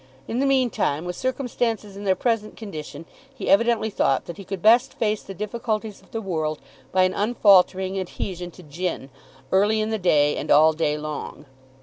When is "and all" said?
10.37-10.73